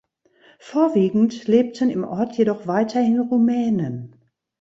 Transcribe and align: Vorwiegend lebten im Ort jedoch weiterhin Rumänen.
Vorwiegend 0.57 1.45
lebten 1.45 1.91
im 1.91 2.03
Ort 2.03 2.35
jedoch 2.35 2.65
weiterhin 2.65 3.19
Rumänen. 3.19 4.15